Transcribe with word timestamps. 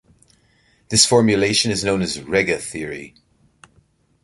This 0.89 1.05
formulation 1.05 1.69
is 1.69 1.83
known 1.83 2.01
as 2.01 2.17
Regge 2.17 2.57
theory. 2.59 3.13